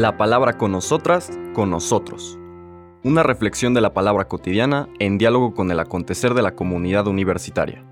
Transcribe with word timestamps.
La 0.00 0.16
palabra 0.16 0.56
con 0.56 0.72
nosotras, 0.72 1.30
con 1.52 1.68
nosotros. 1.68 2.38
Una 3.04 3.22
reflexión 3.22 3.74
de 3.74 3.82
la 3.82 3.92
palabra 3.92 4.28
cotidiana 4.28 4.88
en 4.98 5.18
diálogo 5.18 5.52
con 5.52 5.70
el 5.70 5.78
acontecer 5.78 6.32
de 6.32 6.40
la 6.40 6.54
comunidad 6.54 7.06
universitaria. 7.06 7.84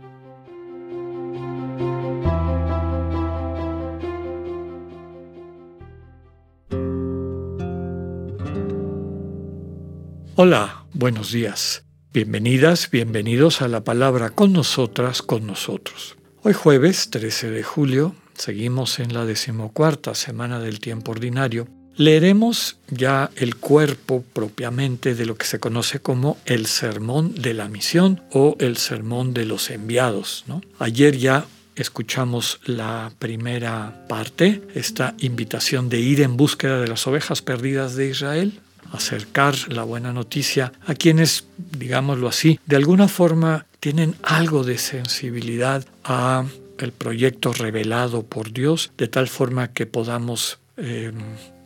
Hola, 10.35 10.87
buenos 10.95 11.31
días. 11.31 11.85
Bienvenidas, 12.15 12.91
bienvenidos 12.91 13.61
a 13.61 13.69
la 13.69 13.85
palabra 13.85 14.31
con 14.31 14.55
nosotras, 14.55 15.21
con 15.21 15.47
nosotros. 15.47 16.17
Hoy 16.43 16.55
jueves 16.55 17.11
13 17.11 17.51
de 17.51 17.63
julio, 17.63 18.15
seguimos 18.33 18.99
en 18.99 19.13
la 19.13 19.27
decimocuarta 19.27 20.15
semana 20.15 20.59
del 20.59 20.81
tiempo 20.81 21.13
ordinario. 21.13 21.69
Leeremos 21.99 22.77
ya 22.89 23.29
el 23.35 23.57
cuerpo 23.57 24.25
propiamente 24.33 25.17
de 25.17 25.27
lo 25.27 25.35
que 25.35 25.47
se 25.47 25.59
conoce 25.59 25.99
como 25.99 26.39
el 26.47 26.67
sermón 26.67 27.35
de 27.35 27.55
la 27.55 27.69
misión 27.69 28.23
o 28.31 28.57
el 28.61 28.77
sermón 28.77 29.35
de 29.35 29.45
los 29.45 29.69
enviados. 29.69 30.45
Ayer 30.79 31.19
ya 31.19 31.47
escuchamos 31.75 32.61
la 32.65 33.11
primera 33.19 34.07
parte, 34.09 34.63
esta 34.77 35.17
invitación 35.19 35.89
de 35.89 35.99
ir 35.99 36.21
en 36.21 36.37
búsqueda 36.37 36.81
de 36.81 36.87
las 36.87 37.05
ovejas 37.09 37.43
perdidas 37.43 37.97
de 37.97 38.11
Israel, 38.11 38.61
acercar 38.93 39.57
la 39.67 39.83
buena 39.83 40.13
noticia 40.13 40.73
a 40.87 40.95
quienes, 40.95 41.49
digámoslo 41.57 42.29
así, 42.29 42.61
de 42.65 42.77
alguna 42.77 43.09
forma 43.09 43.67
tienen 43.81 44.15
algo 44.23 44.63
de 44.63 44.79
sensibilidad 44.79 45.85
a 46.05 46.45
el 46.79 46.93
proyecto 46.93 47.53
revelado 47.53 48.23
por 48.23 48.53
Dios, 48.53 48.93
de 48.97 49.09
tal 49.09 49.27
forma 49.27 49.73
que 49.73 49.87
podamos 49.87 50.61
eh, 50.77 51.11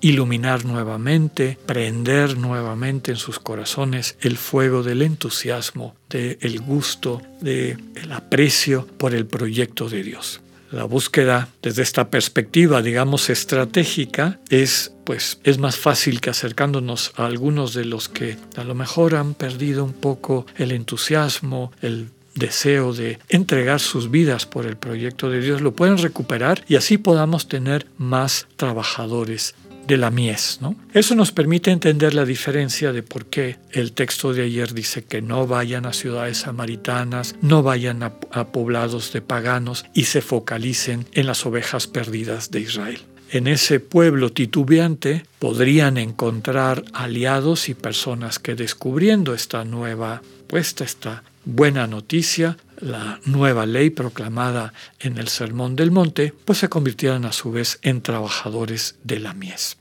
iluminar 0.02 0.66
nuevamente, 0.66 1.58
prender 1.64 2.36
nuevamente 2.36 3.12
en 3.12 3.16
sus 3.16 3.38
corazones 3.38 4.16
el 4.20 4.36
fuego 4.36 4.82
del 4.82 5.00
entusiasmo, 5.00 5.96
del 6.10 6.60
gusto, 6.60 7.22
del 7.40 7.78
aprecio 8.12 8.86
por 8.98 9.14
el 9.14 9.26
proyecto 9.26 9.88
de 9.88 10.02
Dios. 10.02 10.40
La 10.72 10.84
búsqueda 10.84 11.48
desde 11.62 11.82
esta 11.82 12.08
perspectiva, 12.08 12.80
digamos, 12.80 13.30
estratégica 13.30 14.40
es 14.48 14.92
pues 15.04 15.38
es 15.44 15.58
más 15.58 15.76
fácil 15.76 16.20
que 16.20 16.30
acercándonos 16.30 17.12
a 17.16 17.26
algunos 17.26 17.74
de 17.74 17.84
los 17.84 18.08
que 18.08 18.36
a 18.56 18.64
lo 18.64 18.74
mejor 18.74 19.14
han 19.14 19.34
perdido 19.34 19.84
un 19.84 19.92
poco 19.92 20.46
el 20.56 20.72
entusiasmo, 20.72 21.72
el 21.82 22.08
deseo 22.34 22.92
de 22.92 23.18
entregar 23.28 23.80
sus 23.80 24.10
vidas 24.10 24.46
por 24.46 24.66
el 24.66 24.76
proyecto 24.76 25.28
de 25.30 25.40
Dios, 25.40 25.60
lo 25.60 25.72
pueden 25.72 25.98
recuperar 25.98 26.64
y 26.66 26.76
así 26.76 26.98
podamos 26.98 27.48
tener 27.48 27.86
más 27.98 28.46
trabajadores 28.56 29.54
de 29.86 29.96
la 29.96 30.10
mies. 30.10 30.58
¿no? 30.60 30.76
Eso 30.92 31.14
nos 31.14 31.32
permite 31.32 31.70
entender 31.70 32.14
la 32.14 32.24
diferencia 32.24 32.92
de 32.92 33.02
por 33.02 33.26
qué 33.26 33.58
el 33.70 33.92
texto 33.92 34.32
de 34.32 34.44
ayer 34.44 34.74
dice 34.74 35.04
que 35.04 35.22
no 35.22 35.46
vayan 35.46 35.86
a 35.86 35.92
ciudades 35.92 36.38
samaritanas, 36.38 37.34
no 37.42 37.62
vayan 37.62 38.02
a, 38.02 38.12
a 38.30 38.48
poblados 38.48 39.12
de 39.12 39.22
paganos 39.22 39.84
y 39.94 40.04
se 40.04 40.20
focalicen 40.20 41.06
en 41.12 41.26
las 41.26 41.44
ovejas 41.46 41.86
perdidas 41.86 42.50
de 42.50 42.60
Israel. 42.60 43.00
En 43.30 43.46
ese 43.46 43.80
pueblo 43.80 44.30
titubeante 44.30 45.24
podrían 45.38 45.96
encontrar 45.96 46.84
aliados 46.92 47.70
y 47.70 47.74
personas 47.74 48.38
que 48.38 48.54
descubriendo 48.54 49.32
esta 49.32 49.64
nueva 49.64 50.20
puesta, 50.48 50.84
esta 50.84 51.22
buena 51.46 51.86
noticia, 51.86 52.58
la 52.82 53.20
nueva 53.24 53.64
ley 53.64 53.90
proclamada 53.90 54.74
en 55.00 55.16
el 55.16 55.28
Sermón 55.28 55.76
del 55.76 55.90
Monte, 55.90 56.34
pues 56.44 56.58
se 56.58 56.68
convirtieran 56.68 57.24
a 57.24 57.32
su 57.32 57.50
vez 57.52 57.78
en 57.82 58.02
trabajadores 58.02 58.96
de 59.04 59.20
la 59.20 59.32
mies. 59.32 59.76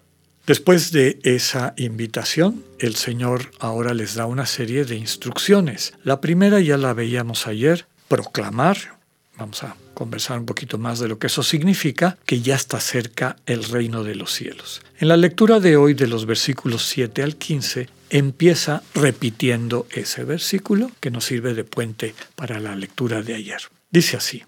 Después 0.48 0.92
de 0.92 1.20
esa 1.24 1.74
invitación, 1.78 2.64
el 2.80 2.96
Señor 2.96 3.52
ahora 3.60 3.94
les 3.94 4.16
da 4.16 4.26
una 4.26 4.46
serie 4.46 4.86
de 4.86 4.96
instrucciones. 4.96 5.94
La 6.04 6.20
primera 6.20 6.60
ya 6.60 6.78
la 6.78 6.94
veíamos 6.94 7.48
ayer, 7.48 7.86
proclamar, 8.08 8.78
vamos 9.38 9.64
a 9.64 9.76
conversar 9.94 10.40
un 10.40 10.46
poquito 10.46 10.78
más 10.78 11.00
de 11.00 11.08
lo 11.08 11.20
que 11.20 11.28
eso 11.28 11.44
significa, 11.44 12.18
que 12.26 12.42
ya 12.42 12.56
está 12.56 12.80
cerca 12.80 13.36
el 13.46 13.64
reino 13.64 14.04
de 14.04 14.16
los 14.16 14.34
cielos. 14.34 14.82
En 15.00 15.08
la 15.08 15.18
lectura 15.18 15.60
de 15.60 15.78
hoy 15.78 15.94
de 15.94 16.08
los 16.08 16.26
versículos 16.26 16.88
7 16.88 17.22
al 17.24 17.36
15, 17.36 17.88
empieza 18.12 18.84
repitiendo 18.94 19.88
ese 19.90 20.24
versículo 20.26 20.92
que 21.00 21.10
nos 21.10 21.26
sirve 21.26 21.54
de 21.54 21.64
puente 21.64 22.14
para 22.36 22.60
la 22.60 22.76
lectura 22.76 23.24
de 23.24 23.34
ayer. 23.34 23.62
Dice 23.90 24.18
así, 24.18 24.44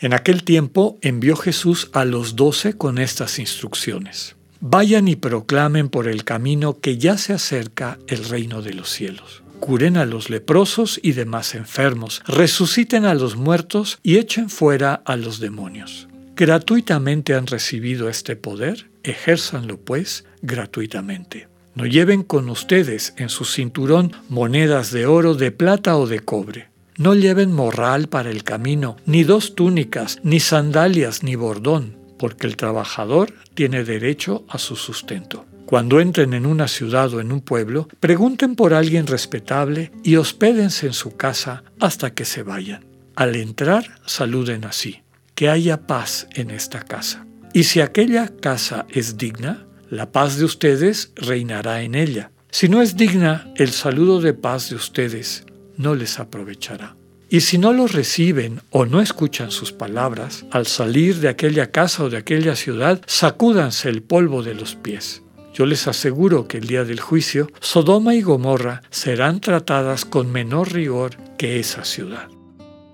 en 0.00 0.12
aquel 0.12 0.42
tiempo 0.42 0.98
envió 1.00 1.36
Jesús 1.36 1.88
a 1.92 2.04
los 2.04 2.36
doce 2.36 2.76
con 2.76 2.98
estas 2.98 3.38
instrucciones. 3.38 4.36
Vayan 4.60 5.08
y 5.08 5.16
proclamen 5.16 5.88
por 5.88 6.08
el 6.08 6.24
camino 6.24 6.80
que 6.80 6.98
ya 6.98 7.16
se 7.16 7.32
acerca 7.32 7.98
el 8.08 8.24
reino 8.24 8.62
de 8.62 8.74
los 8.74 8.90
cielos. 8.90 9.42
Curen 9.60 9.96
a 9.96 10.04
los 10.04 10.28
leprosos 10.28 10.98
y 11.02 11.12
demás 11.12 11.54
enfermos, 11.54 12.22
resuciten 12.26 13.04
a 13.04 13.14
los 13.14 13.36
muertos 13.36 13.98
y 14.02 14.18
echen 14.18 14.50
fuera 14.50 14.94
a 14.94 15.16
los 15.16 15.38
demonios. 15.38 16.08
Gratuitamente 16.34 17.34
han 17.34 17.46
recibido 17.46 18.08
este 18.08 18.34
poder, 18.34 18.90
ejérzanlo 19.04 19.78
pues 19.78 20.24
gratuitamente. 20.42 21.46
No 21.74 21.86
lleven 21.86 22.22
con 22.22 22.48
ustedes 22.48 23.14
en 23.16 23.28
su 23.28 23.44
cinturón 23.44 24.12
monedas 24.28 24.92
de 24.92 25.06
oro, 25.06 25.34
de 25.34 25.50
plata 25.50 25.96
o 25.96 26.06
de 26.06 26.20
cobre. 26.20 26.68
No 26.96 27.14
lleven 27.14 27.52
morral 27.52 28.08
para 28.08 28.30
el 28.30 28.44
camino, 28.44 28.96
ni 29.06 29.24
dos 29.24 29.56
túnicas, 29.56 30.20
ni 30.22 30.38
sandalias, 30.38 31.24
ni 31.24 31.34
bordón, 31.34 31.96
porque 32.18 32.46
el 32.46 32.56
trabajador 32.56 33.34
tiene 33.54 33.82
derecho 33.82 34.44
a 34.48 34.58
su 34.58 34.76
sustento. 34.76 35.46
Cuando 35.66 35.98
entren 35.98 36.34
en 36.34 36.46
una 36.46 36.68
ciudad 36.68 37.12
o 37.12 37.20
en 37.20 37.32
un 37.32 37.40
pueblo, 37.40 37.88
pregunten 37.98 38.54
por 38.54 38.74
alguien 38.74 39.08
respetable 39.08 39.90
y 40.04 40.16
hospédense 40.16 40.86
en 40.86 40.92
su 40.92 41.16
casa 41.16 41.64
hasta 41.80 42.14
que 42.14 42.24
se 42.24 42.44
vayan. 42.44 42.84
Al 43.16 43.34
entrar, 43.34 43.96
saluden 44.06 44.64
así, 44.64 45.02
que 45.34 45.48
haya 45.48 45.86
paz 45.86 46.28
en 46.34 46.50
esta 46.50 46.82
casa. 46.82 47.26
Y 47.52 47.64
si 47.64 47.80
aquella 47.80 48.28
casa 48.28 48.86
es 48.90 49.16
digna, 49.16 49.66
la 49.90 50.12
paz 50.12 50.38
de 50.38 50.44
ustedes 50.44 51.12
reinará 51.16 51.82
en 51.82 51.94
ella. 51.94 52.30
Si 52.50 52.68
no 52.68 52.82
es 52.82 52.96
digna, 52.96 53.52
el 53.56 53.70
saludo 53.72 54.20
de 54.20 54.34
paz 54.34 54.70
de 54.70 54.76
ustedes 54.76 55.44
no 55.76 55.94
les 55.94 56.18
aprovechará. 56.18 56.96
Y 57.28 57.40
si 57.40 57.58
no 57.58 57.72
los 57.72 57.92
reciben 57.92 58.60
o 58.70 58.86
no 58.86 59.00
escuchan 59.00 59.50
sus 59.50 59.72
palabras, 59.72 60.44
al 60.50 60.66
salir 60.66 61.16
de 61.16 61.28
aquella 61.28 61.72
casa 61.72 62.04
o 62.04 62.10
de 62.10 62.16
aquella 62.16 62.54
ciudad, 62.54 63.00
sacúdanse 63.06 63.88
el 63.88 64.02
polvo 64.02 64.42
de 64.42 64.54
los 64.54 64.76
pies. 64.76 65.22
Yo 65.52 65.66
les 65.66 65.88
aseguro 65.88 66.46
que 66.46 66.58
el 66.58 66.66
día 66.66 66.84
del 66.84 67.00
juicio, 67.00 67.50
Sodoma 67.60 68.14
y 68.14 68.22
Gomorra 68.22 68.82
serán 68.90 69.40
tratadas 69.40 70.04
con 70.04 70.30
menor 70.30 70.72
rigor 70.72 71.16
que 71.36 71.58
esa 71.58 71.84
ciudad. 71.84 72.28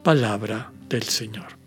Palabra 0.03 0.73
del 0.89 1.03
Señor. 1.03 1.60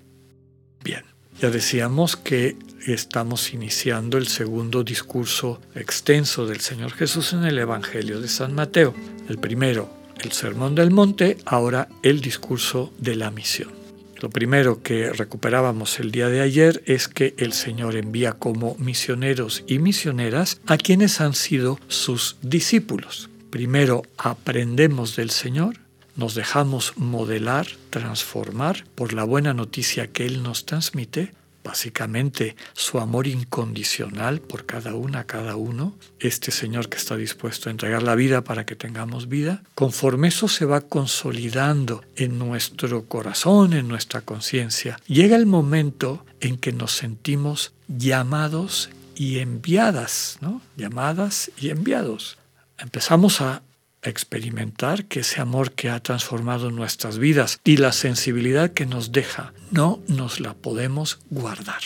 Ya 1.43 1.49
decíamos 1.49 2.15
que 2.15 2.55
estamos 2.87 3.53
iniciando 3.53 4.17
el 4.17 4.29
segundo 4.29 4.85
discurso 4.85 5.59
extenso 5.75 6.47
del 6.47 6.61
Señor 6.61 6.93
Jesús 6.93 7.33
en 7.33 7.43
el 7.43 7.59
Evangelio 7.59 8.21
de 8.21 8.29
San 8.29 8.55
Mateo. 8.55 8.93
El 9.27 9.39
primero, 9.39 9.89
el 10.21 10.31
Sermón 10.31 10.73
del 10.73 10.91
Monte, 10.91 11.35
ahora 11.43 11.89
el 12.01 12.21
discurso 12.21 12.93
de 12.97 13.17
la 13.17 13.29
misión. 13.29 13.73
Lo 14.21 14.29
primero 14.29 14.81
que 14.83 15.11
recuperábamos 15.11 15.99
el 15.99 16.11
día 16.11 16.29
de 16.29 16.39
ayer 16.39 16.81
es 16.85 17.09
que 17.09 17.35
el 17.37 17.51
Señor 17.51 17.97
envía 17.97 18.31
como 18.31 18.77
misioneros 18.79 19.65
y 19.67 19.79
misioneras 19.79 20.61
a 20.65 20.77
quienes 20.77 21.19
han 21.19 21.33
sido 21.33 21.77
sus 21.89 22.37
discípulos. 22.41 23.29
Primero 23.49 24.03
aprendemos 24.17 25.17
del 25.17 25.29
Señor, 25.29 25.82
nos 26.15 26.35
dejamos 26.35 26.93
modelar, 26.97 27.67
transformar 27.89 28.85
por 28.95 29.13
la 29.13 29.23
buena 29.23 29.53
noticia 29.53 30.07
que 30.07 30.25
Él 30.25 30.43
nos 30.43 30.65
transmite 30.65 31.33
básicamente 31.63 32.55
su 32.73 32.99
amor 32.99 33.27
incondicional 33.27 34.41
por 34.41 34.65
cada 34.65 34.95
una, 34.95 35.25
cada 35.25 35.55
uno, 35.55 35.95
este 36.19 36.51
Señor 36.51 36.89
que 36.89 36.97
está 36.97 37.15
dispuesto 37.15 37.69
a 37.69 37.71
entregar 37.71 38.03
la 38.03 38.15
vida 38.15 38.43
para 38.43 38.65
que 38.65 38.75
tengamos 38.75 39.29
vida, 39.29 39.63
conforme 39.73 40.27
eso 40.27 40.47
se 40.47 40.65
va 40.65 40.81
consolidando 40.81 42.03
en 42.15 42.37
nuestro 42.37 43.05
corazón, 43.05 43.73
en 43.73 43.87
nuestra 43.87 44.21
conciencia, 44.21 44.99
llega 45.07 45.35
el 45.35 45.45
momento 45.45 46.25
en 46.41 46.57
que 46.57 46.73
nos 46.73 46.91
sentimos 46.91 47.73
llamados 47.87 48.89
y 49.15 49.39
enviadas, 49.39 50.37
¿no? 50.41 50.61
Llamadas 50.75 51.51
y 51.57 51.69
enviados. 51.69 52.37
Empezamos 52.77 53.41
a 53.41 53.61
experimentar 54.03 55.05
que 55.05 55.21
ese 55.21 55.41
amor 55.41 55.71
que 55.71 55.89
ha 55.89 56.01
transformado 56.01 56.71
nuestras 56.71 57.17
vidas 57.17 57.59
y 57.63 57.77
la 57.77 57.91
sensibilidad 57.91 58.71
que 58.71 58.85
nos 58.85 59.11
deja, 59.11 59.53
no 59.71 60.01
nos 60.07 60.39
la 60.39 60.53
podemos 60.53 61.19
guardar. 61.29 61.81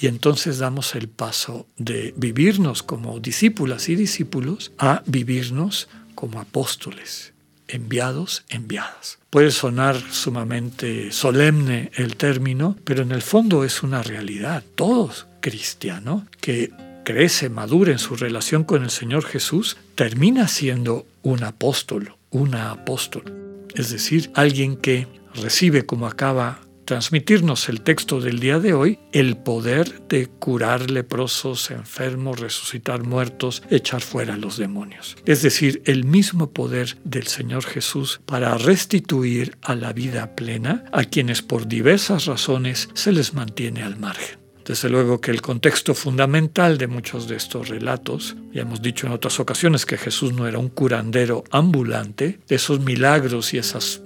Y 0.00 0.06
entonces 0.06 0.58
damos 0.58 0.94
el 0.94 1.08
paso 1.08 1.66
de 1.76 2.14
vivirnos 2.16 2.82
como 2.82 3.18
discípulas 3.18 3.88
y 3.88 3.96
discípulos 3.96 4.72
a 4.78 5.02
vivirnos 5.06 5.88
como 6.14 6.40
apóstoles, 6.40 7.32
enviados, 7.66 8.44
enviadas. 8.48 9.18
Puede 9.30 9.50
sonar 9.50 10.00
sumamente 10.10 11.10
solemne 11.12 11.90
el 11.96 12.16
término, 12.16 12.76
pero 12.84 13.02
en 13.02 13.12
el 13.12 13.22
fondo 13.22 13.64
es 13.64 13.82
una 13.82 14.02
realidad. 14.02 14.62
Todos 14.74 15.26
cristianos 15.40 16.22
que 16.40 16.72
crece, 17.08 17.48
madura 17.48 17.92
en 17.92 17.98
su 17.98 18.16
relación 18.16 18.64
con 18.64 18.82
el 18.82 18.90
Señor 18.90 19.24
Jesús, 19.24 19.78
termina 19.94 20.46
siendo 20.46 21.06
un 21.22 21.42
apóstol, 21.42 22.16
una 22.28 22.70
apóstol. 22.70 23.64
Es 23.74 23.90
decir, 23.90 24.30
alguien 24.34 24.76
que 24.76 25.06
recibe, 25.34 25.86
como 25.86 26.06
acaba 26.06 26.60
transmitirnos 26.84 27.70
el 27.70 27.80
texto 27.80 28.20
del 28.20 28.40
día 28.40 28.60
de 28.60 28.74
hoy, 28.74 28.98
el 29.12 29.38
poder 29.38 30.06
de 30.08 30.26
curar 30.26 30.90
leprosos, 30.90 31.70
enfermos, 31.70 32.40
resucitar 32.40 33.04
muertos, 33.04 33.62
echar 33.70 34.02
fuera 34.02 34.34
a 34.34 34.38
los 34.38 34.58
demonios. 34.58 35.16
Es 35.24 35.40
decir, 35.40 35.80
el 35.86 36.04
mismo 36.04 36.50
poder 36.50 36.98
del 37.04 37.26
Señor 37.26 37.64
Jesús 37.64 38.20
para 38.26 38.58
restituir 38.58 39.56
a 39.62 39.74
la 39.74 39.94
vida 39.94 40.36
plena 40.36 40.84
a 40.92 41.04
quienes 41.04 41.40
por 41.40 41.68
diversas 41.68 42.26
razones 42.26 42.90
se 42.92 43.12
les 43.12 43.32
mantiene 43.32 43.82
al 43.82 43.96
margen. 43.98 44.47
Desde 44.68 44.90
luego 44.90 45.18
que 45.22 45.30
el 45.30 45.40
contexto 45.40 45.94
fundamental 45.94 46.76
de 46.76 46.88
muchos 46.88 47.26
de 47.26 47.36
estos 47.36 47.70
relatos, 47.70 48.36
ya 48.52 48.62
hemos 48.62 48.82
dicho 48.82 49.06
en 49.06 49.14
otras 49.14 49.40
ocasiones 49.40 49.86
que 49.86 49.96
Jesús 49.96 50.34
no 50.34 50.46
era 50.46 50.58
un 50.58 50.68
curandero 50.68 51.42
ambulante, 51.50 52.38
esos 52.50 52.78
milagros 52.80 53.54
y 53.54 53.58
esas 53.58 54.02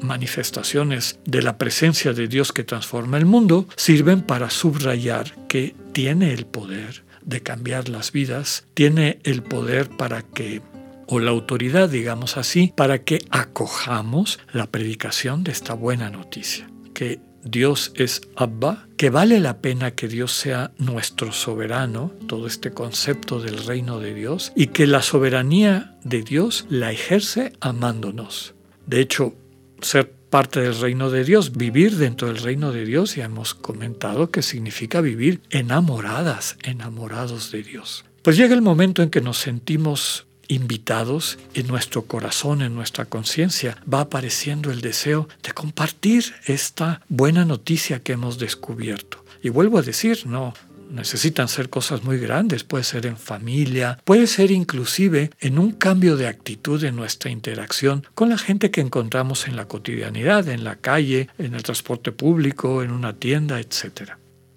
manifestaciones 0.00 1.18
de 1.24 1.42
la 1.42 1.58
presencia 1.58 2.12
de 2.12 2.28
Dios 2.28 2.52
que 2.52 2.62
transforma 2.62 3.18
el 3.18 3.26
mundo 3.26 3.66
sirven 3.74 4.22
para 4.22 4.48
subrayar 4.48 5.34
que 5.48 5.74
tiene 5.92 6.32
el 6.32 6.46
poder 6.46 7.04
de 7.24 7.42
cambiar 7.42 7.88
las 7.88 8.12
vidas, 8.12 8.64
tiene 8.74 9.18
el 9.24 9.42
poder 9.42 9.88
para 9.88 10.22
que 10.22 10.62
o 11.08 11.18
la 11.18 11.32
autoridad, 11.32 11.88
digamos 11.88 12.36
así, 12.36 12.72
para 12.76 13.02
que 13.02 13.24
acojamos 13.30 14.38
la 14.52 14.68
predicación 14.68 15.42
de 15.42 15.50
esta 15.50 15.74
buena 15.74 16.10
noticia, 16.10 16.68
que 16.94 17.20
Dios 17.46 17.92
es 17.94 18.22
Abba, 18.34 18.88
que 18.96 19.08
vale 19.08 19.38
la 19.38 19.58
pena 19.58 19.92
que 19.92 20.08
Dios 20.08 20.32
sea 20.32 20.72
nuestro 20.78 21.32
soberano, 21.32 22.12
todo 22.26 22.48
este 22.48 22.72
concepto 22.72 23.40
del 23.40 23.64
reino 23.64 24.00
de 24.00 24.14
Dios, 24.14 24.52
y 24.56 24.68
que 24.68 24.86
la 24.88 25.00
soberanía 25.00 25.96
de 26.02 26.22
Dios 26.22 26.66
la 26.68 26.90
ejerce 26.90 27.52
amándonos. 27.60 28.54
De 28.86 29.00
hecho, 29.00 29.34
ser 29.80 30.10
parte 30.10 30.60
del 30.60 30.78
reino 30.78 31.08
de 31.08 31.24
Dios, 31.24 31.52
vivir 31.52 31.96
dentro 31.96 32.28
del 32.28 32.38
reino 32.38 32.72
de 32.72 32.84
Dios, 32.84 33.14
ya 33.14 33.26
hemos 33.26 33.54
comentado 33.54 34.30
que 34.30 34.42
significa 34.42 35.00
vivir 35.00 35.40
enamoradas, 35.50 36.56
enamorados 36.64 37.52
de 37.52 37.62
Dios. 37.62 38.04
Pues 38.22 38.36
llega 38.36 38.54
el 38.54 38.62
momento 38.62 39.04
en 39.04 39.10
que 39.10 39.20
nos 39.20 39.38
sentimos 39.38 40.26
invitados 40.48 41.38
en 41.54 41.66
nuestro 41.66 42.02
corazón, 42.02 42.62
en 42.62 42.74
nuestra 42.74 43.04
conciencia, 43.04 43.76
va 43.92 44.00
apareciendo 44.00 44.70
el 44.70 44.80
deseo 44.80 45.28
de 45.42 45.52
compartir 45.52 46.34
esta 46.46 47.00
buena 47.08 47.44
noticia 47.44 48.02
que 48.02 48.12
hemos 48.12 48.38
descubierto. 48.38 49.24
Y 49.42 49.48
vuelvo 49.48 49.78
a 49.78 49.82
decir, 49.82 50.26
no, 50.26 50.54
necesitan 50.90 51.48
ser 51.48 51.68
cosas 51.68 52.04
muy 52.04 52.18
grandes, 52.18 52.64
puede 52.64 52.84
ser 52.84 53.06
en 53.06 53.16
familia, 53.16 53.98
puede 54.04 54.26
ser 54.26 54.50
inclusive 54.50 55.30
en 55.40 55.58
un 55.58 55.72
cambio 55.72 56.16
de 56.16 56.26
actitud 56.26 56.82
en 56.84 56.96
nuestra 56.96 57.30
interacción 57.30 58.06
con 58.14 58.28
la 58.28 58.38
gente 58.38 58.70
que 58.70 58.80
encontramos 58.80 59.46
en 59.48 59.56
la 59.56 59.68
cotidianidad, 59.68 60.48
en 60.48 60.64
la 60.64 60.76
calle, 60.76 61.28
en 61.38 61.54
el 61.54 61.62
transporte 61.62 62.12
público, 62.12 62.82
en 62.82 62.90
una 62.90 63.14
tienda, 63.14 63.60
etc. 63.60 64.12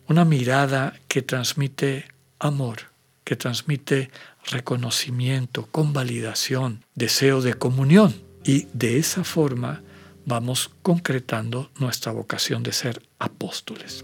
Una 0.07 0.25
mirada 0.25 0.99
que 1.07 1.21
transmite 1.21 2.05
amor, 2.39 2.79
que 3.29 3.35
transmite 3.35 4.09
reconocimiento, 4.49 5.67
convalidación, 5.67 6.83
deseo 6.95 7.43
de 7.43 7.53
comunión 7.53 8.11
y 8.43 8.65
de 8.73 8.97
esa 8.97 9.23
forma 9.23 9.83
vamos 10.25 10.71
concretando 10.81 11.69
nuestra 11.77 12.11
vocación 12.11 12.63
de 12.63 12.71
ser 12.71 13.03
apóstoles. 13.19 14.03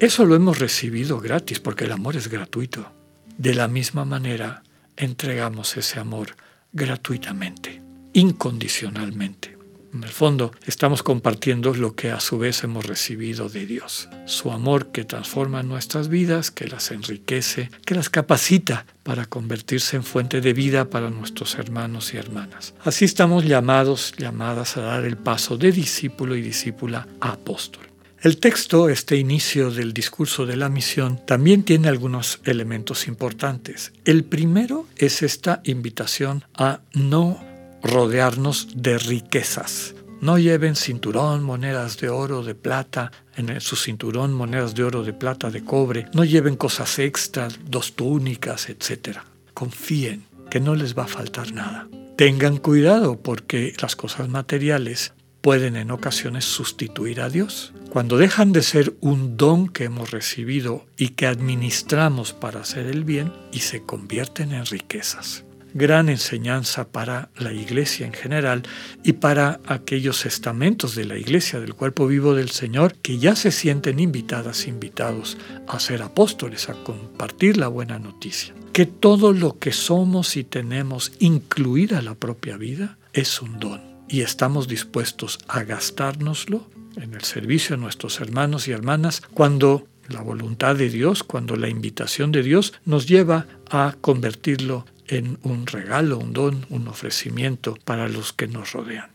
Eso 0.00 0.26
lo 0.26 0.34
hemos 0.34 0.58
recibido 0.58 1.18
gratis 1.18 1.60
porque 1.60 1.84
el 1.84 1.92
amor 1.92 2.16
es 2.16 2.28
gratuito. 2.28 2.92
De 3.38 3.54
la 3.54 3.68
misma 3.68 4.04
manera, 4.04 4.62
entregamos 4.98 5.74
ese 5.78 5.98
amor 5.98 6.36
gratuitamente, 6.74 7.80
incondicionalmente. 8.12 9.57
En 9.92 10.04
el 10.04 10.10
fondo, 10.10 10.52
estamos 10.66 11.02
compartiendo 11.02 11.72
lo 11.72 11.94
que 11.94 12.10
a 12.10 12.20
su 12.20 12.38
vez 12.38 12.62
hemos 12.62 12.86
recibido 12.86 13.48
de 13.48 13.64
Dios. 13.64 14.08
Su 14.26 14.52
amor 14.52 14.92
que 14.92 15.04
transforma 15.04 15.62
nuestras 15.62 16.08
vidas, 16.08 16.50
que 16.50 16.68
las 16.68 16.90
enriquece, 16.90 17.70
que 17.86 17.94
las 17.94 18.10
capacita 18.10 18.84
para 19.02 19.24
convertirse 19.24 19.96
en 19.96 20.04
fuente 20.04 20.42
de 20.42 20.52
vida 20.52 20.90
para 20.90 21.08
nuestros 21.08 21.54
hermanos 21.54 22.12
y 22.12 22.18
hermanas. 22.18 22.74
Así 22.84 23.06
estamos 23.06 23.44
llamados, 23.44 24.12
llamadas 24.18 24.76
a 24.76 24.82
dar 24.82 25.04
el 25.04 25.16
paso 25.16 25.56
de 25.56 25.72
discípulo 25.72 26.36
y 26.36 26.42
discípula 26.42 27.08
a 27.20 27.30
apóstol. 27.30 27.88
El 28.20 28.38
texto, 28.38 28.88
este 28.88 29.16
inicio 29.16 29.70
del 29.70 29.92
discurso 29.94 30.44
de 30.44 30.56
la 30.56 30.68
misión, 30.68 31.24
también 31.24 31.62
tiene 31.62 31.88
algunos 31.88 32.40
elementos 32.44 33.06
importantes. 33.06 33.92
El 34.04 34.24
primero 34.24 34.86
es 34.96 35.22
esta 35.22 35.60
invitación 35.64 36.44
a 36.52 36.80
no 36.94 37.47
rodearnos 37.82 38.68
de 38.74 38.98
riquezas. 38.98 39.94
No 40.20 40.36
lleven 40.38 40.74
cinturón, 40.74 41.44
monedas 41.44 41.96
de 41.98 42.08
oro, 42.08 42.42
de 42.42 42.56
plata, 42.56 43.12
en 43.36 43.60
su 43.60 43.76
cinturón 43.76 44.32
monedas 44.32 44.74
de 44.74 44.82
oro, 44.82 45.04
de 45.04 45.12
plata, 45.12 45.50
de 45.50 45.64
cobre. 45.64 46.06
No 46.12 46.24
lleven 46.24 46.56
cosas 46.56 46.98
extras, 46.98 47.60
dos 47.64 47.94
túnicas, 47.94 48.68
etc. 48.68 49.18
Confíen 49.54 50.24
que 50.50 50.58
no 50.58 50.74
les 50.74 50.98
va 50.98 51.04
a 51.04 51.08
faltar 51.08 51.52
nada. 51.52 51.88
Tengan 52.16 52.56
cuidado 52.56 53.20
porque 53.20 53.74
las 53.80 53.94
cosas 53.94 54.28
materiales 54.28 55.12
pueden 55.40 55.76
en 55.76 55.92
ocasiones 55.92 56.44
sustituir 56.44 57.20
a 57.20 57.30
Dios. 57.30 57.72
Cuando 57.90 58.18
dejan 58.18 58.52
de 58.52 58.62
ser 58.62 58.94
un 59.00 59.36
don 59.36 59.68
que 59.68 59.84
hemos 59.84 60.10
recibido 60.10 60.84
y 60.96 61.10
que 61.10 61.26
administramos 61.26 62.32
para 62.32 62.60
hacer 62.60 62.86
el 62.86 63.04
bien 63.04 63.32
y 63.52 63.60
se 63.60 63.82
convierten 63.82 64.52
en 64.52 64.66
riquezas. 64.66 65.44
Gran 65.74 66.08
enseñanza 66.08 66.88
para 66.88 67.28
la 67.36 67.52
iglesia 67.52 68.06
en 68.06 68.12
general 68.12 68.62
y 69.04 69.14
para 69.14 69.60
aquellos 69.66 70.24
estamentos 70.26 70.94
de 70.94 71.04
la 71.04 71.18
iglesia 71.18 71.60
del 71.60 71.74
cuerpo 71.74 72.06
vivo 72.06 72.34
del 72.34 72.50
Señor 72.50 72.94
que 72.94 73.18
ya 73.18 73.36
se 73.36 73.52
sienten 73.52 74.00
invitadas, 74.00 74.66
invitados 74.66 75.36
a 75.66 75.78
ser 75.78 76.02
apóstoles, 76.02 76.68
a 76.68 76.74
compartir 76.84 77.56
la 77.56 77.68
buena 77.68 77.98
noticia. 77.98 78.54
Que 78.72 78.86
todo 78.86 79.32
lo 79.32 79.58
que 79.58 79.72
somos 79.72 80.36
y 80.36 80.44
tenemos, 80.44 81.12
incluida 81.18 82.00
la 82.00 82.14
propia 82.14 82.56
vida, 82.56 82.96
es 83.12 83.42
un 83.42 83.58
don 83.58 83.80
y 84.08 84.22
estamos 84.22 84.68
dispuestos 84.68 85.38
a 85.48 85.64
gastárnoslo 85.64 86.66
en 86.96 87.14
el 87.14 87.22
servicio 87.22 87.76
de 87.76 87.82
nuestros 87.82 88.20
hermanos 88.20 88.68
y 88.68 88.72
hermanas 88.72 89.22
cuando 89.34 89.86
la 90.08 90.22
voluntad 90.22 90.76
de 90.76 90.88
Dios, 90.88 91.22
cuando 91.22 91.56
la 91.56 91.68
invitación 91.68 92.32
de 92.32 92.42
Dios 92.42 92.72
nos 92.84 93.06
lleva 93.06 93.46
a 93.70 93.96
convertirlo 94.00 94.86
en 95.08 95.38
un 95.42 95.66
regalo, 95.66 96.18
un 96.18 96.32
don, 96.32 96.66
un 96.70 96.88
ofrecimiento 96.88 97.76
para 97.84 98.08
los 98.08 98.32
que 98.32 98.46
nos 98.46 98.72
rodean. 98.72 99.10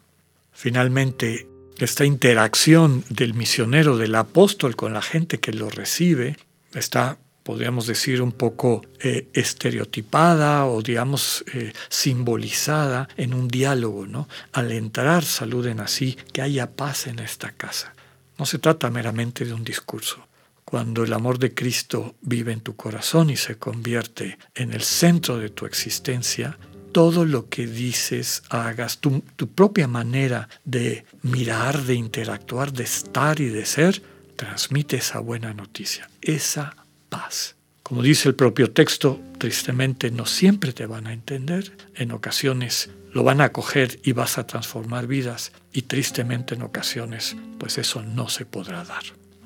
Finalmente, 0.52 1.48
esta 1.78 2.06
interacción 2.06 3.04
del 3.10 3.34
misionero, 3.34 3.98
del 3.98 4.16
apóstol 4.16 4.76
con 4.76 4.94
la 4.94 5.02
gente 5.02 5.40
que 5.40 5.54
lo 5.54 5.70
recibe, 5.70 6.38
está 6.74 7.18
podríamos 7.44 7.88
decir, 7.88 8.22
un 8.22 8.32
poco 8.32 8.84
eh, 9.00 9.28
estereotipada 9.34 10.66
o, 10.66 10.82
digamos, 10.82 11.44
eh, 11.54 11.74
simbolizada 11.90 13.10
en 13.18 13.34
un 13.34 13.48
diálogo, 13.48 14.08
¿no? 14.08 14.28
Al 14.54 14.72
entrar, 14.72 15.24
saluden 15.24 15.80
así, 15.82 16.18
que 16.32 16.42
haya 16.42 16.72
paz 16.72 17.08
en 17.08 17.20
esta 17.20 17.52
casa. 17.52 17.94
No 18.38 18.46
se 18.46 18.60
trata 18.60 18.90
meramente 18.90 19.46
de 19.46 19.54
un 19.54 19.64
discurso. 19.64 20.26
Cuando 20.66 21.04
el 21.04 21.14
amor 21.14 21.40
de 21.40 21.54
Cristo 21.54 22.16
vive 22.22 22.52
en 22.52 22.62
tu 22.62 22.76
corazón 22.76 23.30
y 23.30 23.38
se 23.38 23.58
convierte 23.58 24.38
en 24.56 24.74
el 24.74 24.82
centro 24.82 25.38
de 25.38 25.50
tu 25.50 25.66
existencia, 25.66 26.58
todo 26.94 27.26
lo 27.26 27.50
que 27.50 27.68
dices, 27.68 28.44
hagas, 28.50 29.00
tu, 29.00 29.22
propia 29.56 29.88
manera 29.88 30.48
de 30.64 31.06
mirar, 31.24 31.84
de 31.84 31.96
interactuar, 31.96 32.72
de 32.72 32.84
estar 32.84 33.42
y 33.42 33.50
de 33.50 33.66
ser, 33.66 34.02
transmite 34.36 34.98
esa 34.98 35.20
buena 35.20 35.54
noticia, 35.54 36.10
esa 36.22 36.76
paz. 37.10 37.56
Como 37.82 38.02
dice 38.02 38.30
el 38.30 38.36
propio 38.36 38.72
texto, 38.72 39.20
tristemente 39.40 40.12
no 40.12 40.26
siempre 40.26 40.72
te 40.72 40.86
van 40.86 41.08
a 41.08 41.14
entender, 41.14 41.76
en 41.96 42.12
ocasiones 42.12 42.92
lo 43.12 43.24
van 43.24 43.42
a 43.42 43.46
acoger 43.46 44.00
y 44.04 44.14
vas 44.14 44.38
a 44.38 44.48
transformar 44.48 45.08
vidas 45.08 45.52
y 45.74 45.84
tristemente 45.84 46.56
en 46.56 46.62
ocasiones 46.62 47.36
pues 47.60 47.78
eso 47.78 48.02
no 48.04 48.30
se 48.30 48.46
podrá 48.46 48.84
dar. 48.84 49.04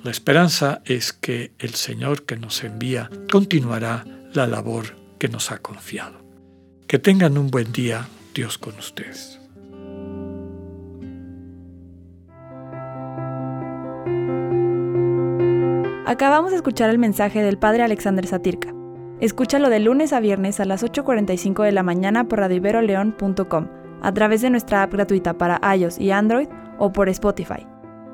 La 0.08 0.12
esperanza 0.12 0.82
es 0.86 1.12
que 1.12 1.52
el 1.60 1.72
Señor 1.72 2.24
que 2.24 2.38
nos 2.38 2.64
envía 2.64 3.10
continuará 3.30 4.06
la 4.32 4.48
labor 4.48 4.96
que 5.20 5.28
nos 5.28 5.52
ha 5.52 5.58
confiado. 5.58 6.24
Que 6.88 6.98
tengan 6.98 7.38
un 7.38 7.52
buen 7.52 7.74
día, 7.74 8.08
Dios 8.34 8.58
con 8.58 8.74
ustedes. 8.78 9.38
Acabamos 16.06 16.52
de 16.52 16.56
escuchar 16.56 16.90
el 16.90 17.00
mensaje 17.00 17.42
del 17.42 17.58
Padre 17.58 17.84
Alexander 17.84 18.26
Satirka. 18.26 18.74
Escúchalo 19.20 19.70
de 19.70 19.82
lunes 19.82 20.14
a 20.14 20.22
viernes 20.22 20.62
a 20.62 20.66
las 20.66 20.86
8.45 20.86 21.66
de 21.66 21.74
la 21.74 21.84
mañana 21.84 22.30
por 22.30 22.40
radioiberoleón.com, 22.40 23.68
a 24.02 24.14
través 24.14 24.42
de 24.42 24.52
nuestra 24.52 24.84
app 24.84 24.94
gratuita 24.94 25.38
para 25.38 25.60
iOS 25.76 26.00
y 26.00 26.12
Android 26.12 26.48
o 26.80 26.94
por 26.94 27.10
Spotify. 27.10 27.68